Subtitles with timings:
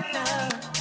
[0.00, 0.77] I know.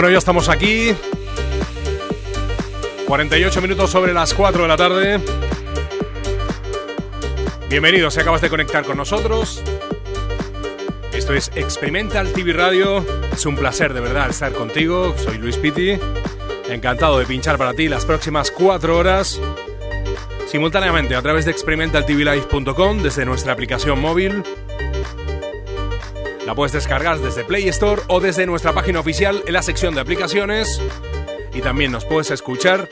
[0.00, 0.94] Bueno, ya estamos aquí.
[3.06, 5.20] 48 minutos sobre las 4 de la tarde.
[7.68, 9.62] Bienvenidos, si acabas de conectar con nosotros.
[11.12, 13.04] Esto es Experimental TV Radio.
[13.30, 15.14] Es un placer de verdad estar contigo.
[15.18, 15.98] Soy Luis Pitti.
[16.70, 19.38] Encantado de pinchar para ti las próximas 4 horas.
[20.46, 24.42] Simultáneamente a través de experimentaltvlive.com desde nuestra aplicación móvil
[26.50, 30.00] la puedes descargar desde Play Store o desde nuestra página oficial en la sección de
[30.00, 30.82] aplicaciones.
[31.54, 32.88] Y también nos puedes escuchar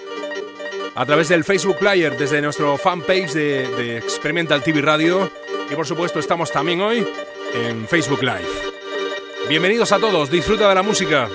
[0.95, 5.29] a través del Facebook Player desde nuestro fanpage de, de Experimental TV Radio.
[5.69, 7.05] Y por supuesto estamos también hoy
[7.53, 8.47] en Facebook Live.
[9.49, 11.29] Bienvenidos a todos, disfruta de la música.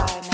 [0.00, 0.27] inside.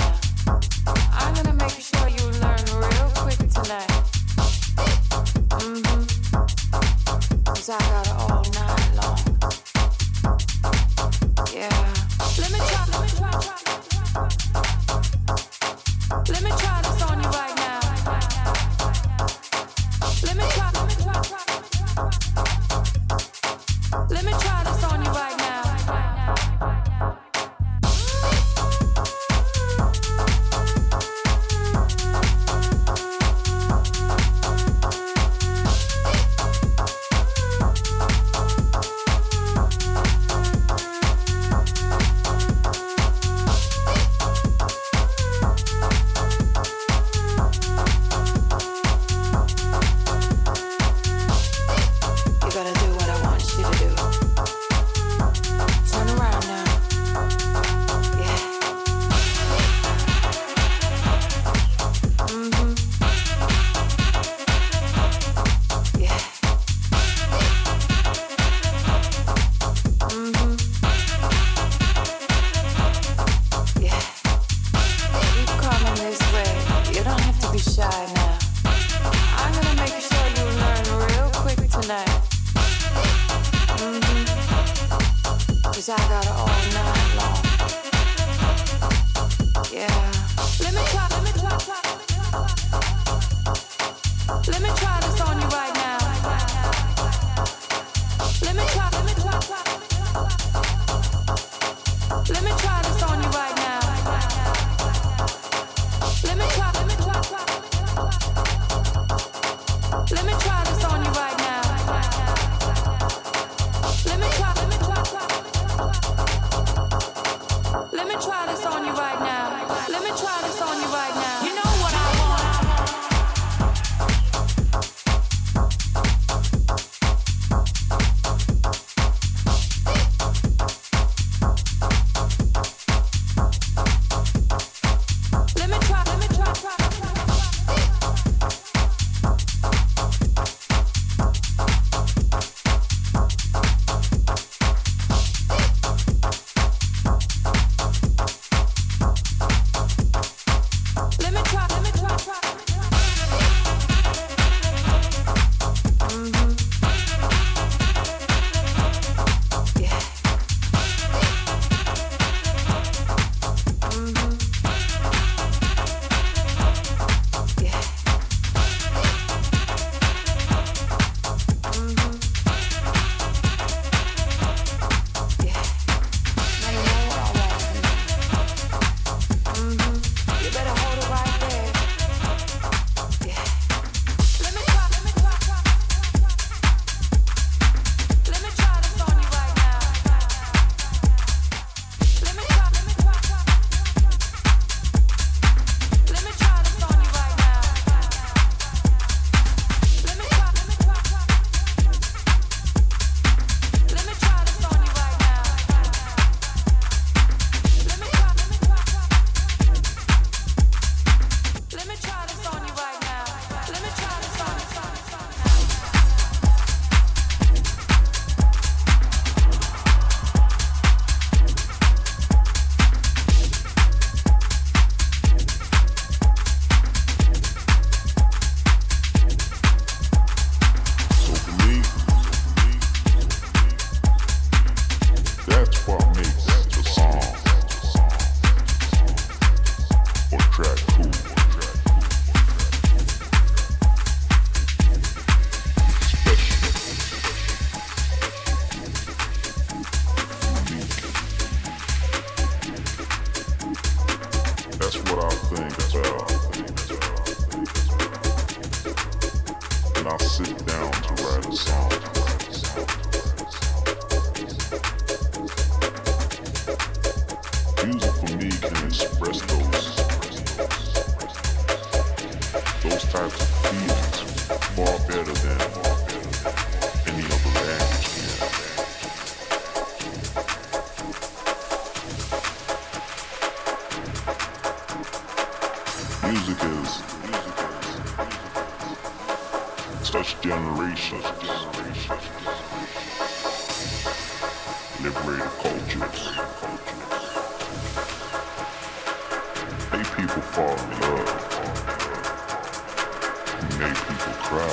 [303.78, 304.70] made people cry.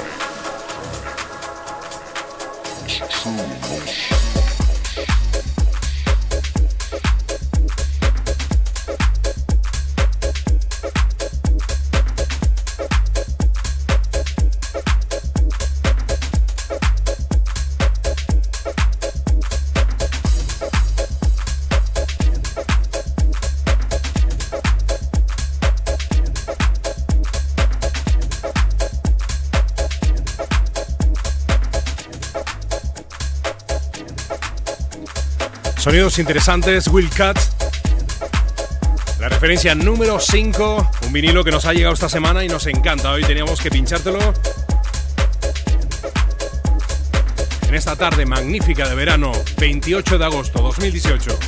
[2.86, 3.42] It's true.
[35.82, 37.40] Sonidos interesantes, Will Cut.
[39.20, 43.10] La referencia número 5, un vinilo que nos ha llegado esta semana y nos encanta.
[43.10, 44.20] Hoy teníamos que pinchártelo.
[47.68, 51.40] En esta tarde magnífica de verano, 28 de agosto 2018.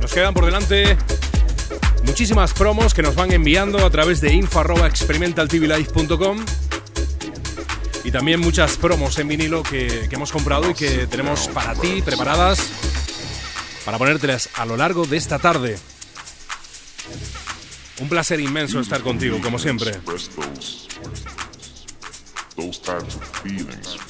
[0.00, 0.98] Nos quedan por delante
[2.02, 6.44] muchísimas promos que nos van enviando a través de info.experimentaltvlife.com
[8.10, 12.02] y también muchas promos en vinilo que, que, hemos comprado y que tenemos para ti
[12.02, 12.58] preparadas
[13.84, 15.78] para ponértelas a lo largo de esta tarde.
[18.00, 19.92] Un placer inmenso estar contigo, como siempre.
[23.44, 24.00] Music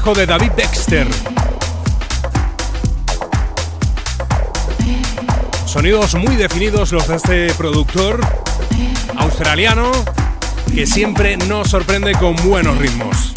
[0.00, 1.06] de David Dexter.
[5.66, 8.18] Sonidos muy definidos los de este productor
[9.18, 9.92] australiano
[10.74, 13.34] que siempre nos sorprende con buenos ritmos.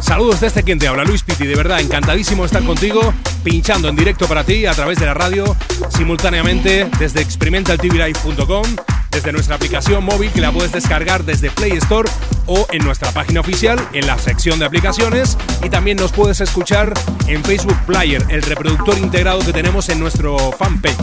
[0.00, 1.46] Saludos desde quien te habla, Luis Pitti.
[1.46, 5.56] De verdad, encantadísimo estar contigo, pinchando en directo para ti a través de la radio,
[5.90, 8.64] simultáneamente desde experimentaltvlive.com,
[9.10, 12.08] desde nuestra aplicación móvil que la puedes descargar desde Play Store
[12.48, 16.92] o en nuestra página oficial en la sección de aplicaciones y también nos puedes escuchar
[17.28, 20.96] en Facebook Player, el reproductor integrado que tenemos en nuestro fanpage.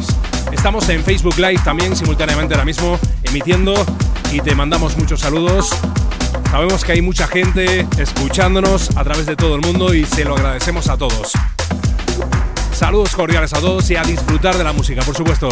[0.52, 3.74] Estamos en Facebook Live también simultáneamente ahora mismo emitiendo
[4.34, 5.70] y te mandamos muchos saludos.
[6.52, 10.36] Sabemos que hay mucha gente escuchándonos a través de todo el mundo y se lo
[10.36, 11.32] agradecemos a todos.
[12.74, 15.50] Saludos cordiales a todos y a disfrutar de la música, por supuesto.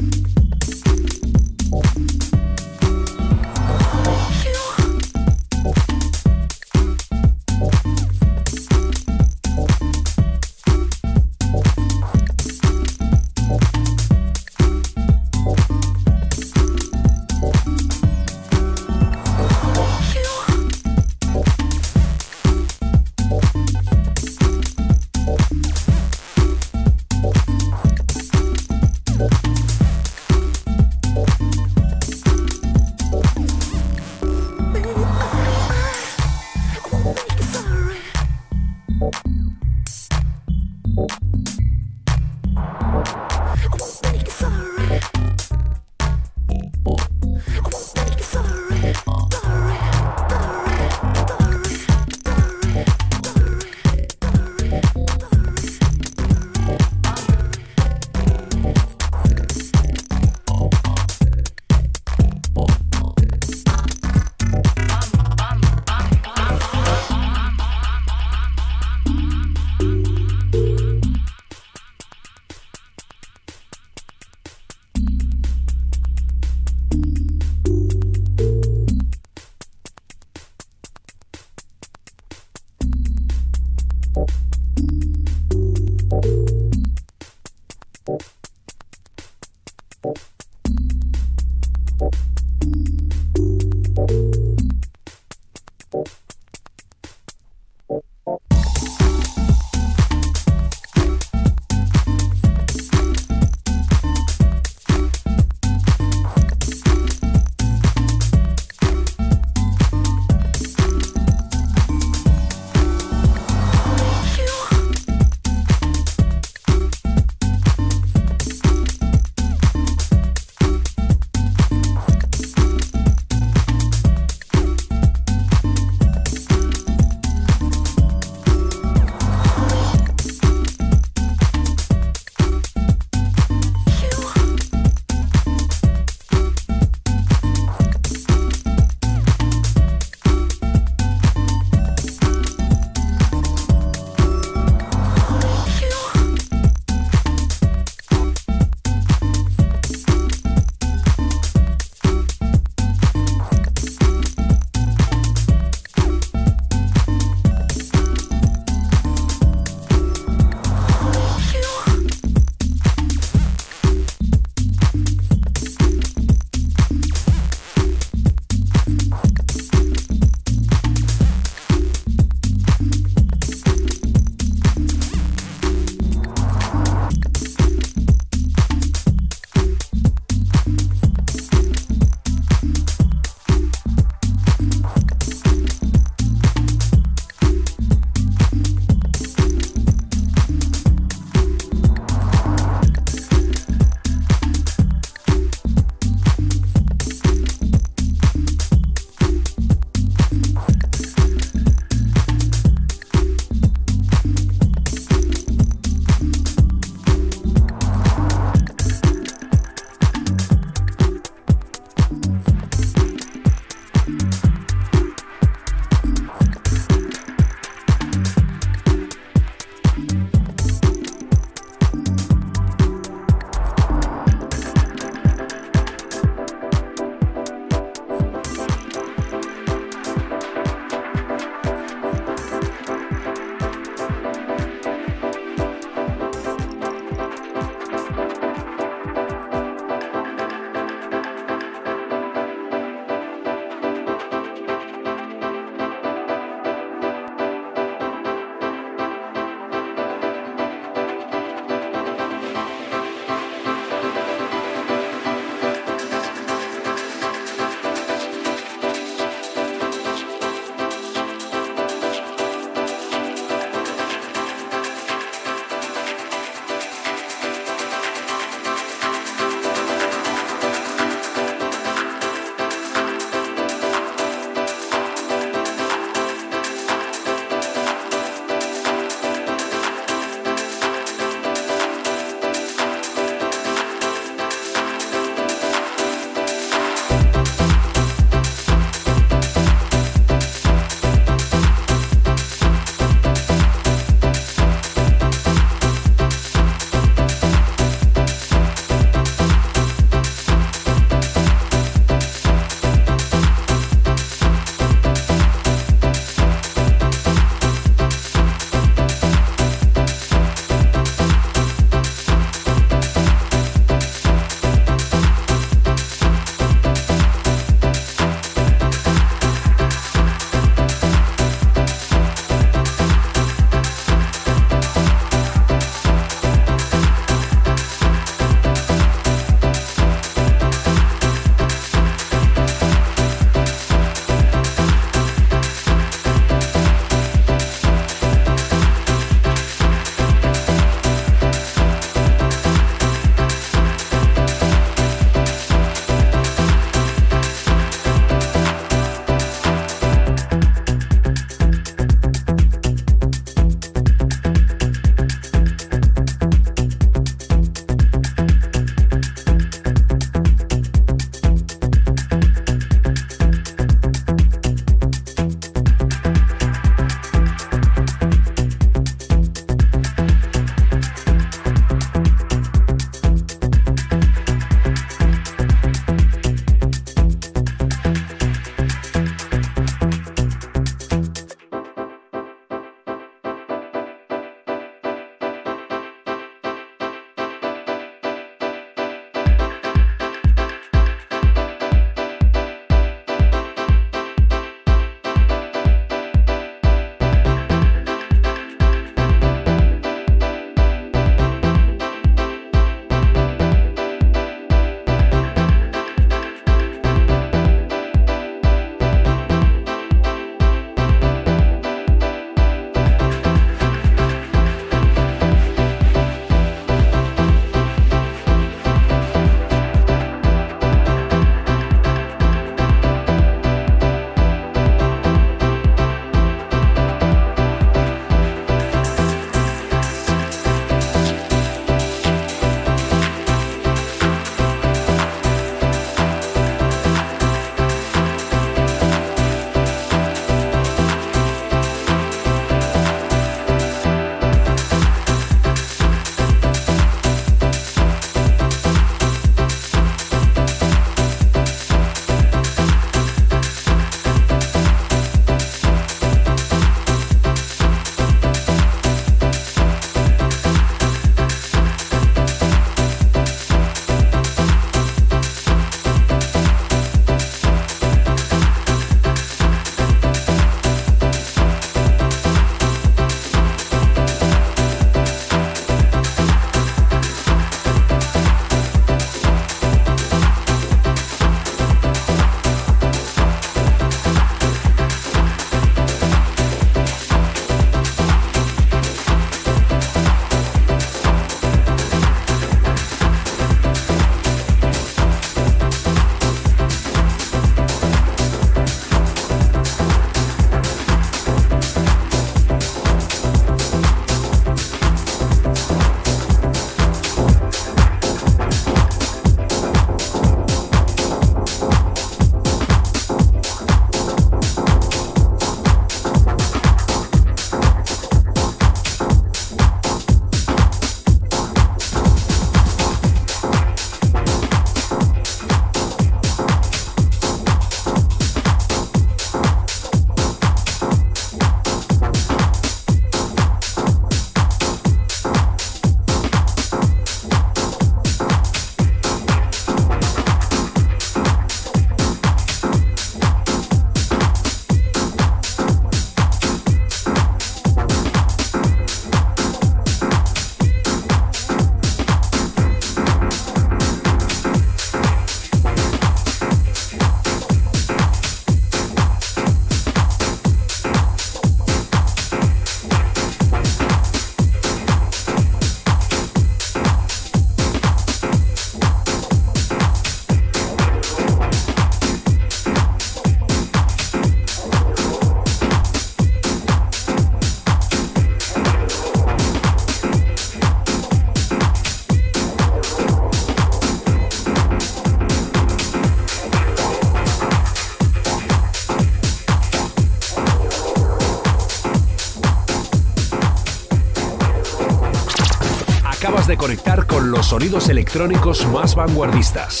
[597.48, 600.00] Con los sonidos electrónicos más vanguardistas.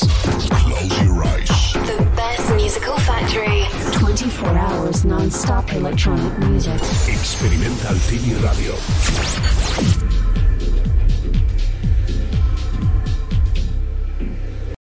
[0.64, 1.72] Close your eyes.
[1.86, 3.64] The best musical factory.
[3.98, 6.74] 24 hours non-stop electronic music.
[7.08, 8.74] Experimental TV Radio.